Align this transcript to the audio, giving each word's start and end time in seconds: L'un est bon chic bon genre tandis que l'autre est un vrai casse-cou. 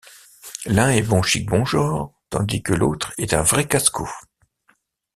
L'un 0.65 0.89
est 0.89 1.03
bon 1.03 1.21
chic 1.21 1.47
bon 1.47 1.63
genre 1.63 2.11
tandis 2.31 2.63
que 2.63 2.73
l'autre 2.73 3.13
est 3.19 3.35
un 3.35 3.43
vrai 3.43 3.67
casse-cou. 3.67 4.11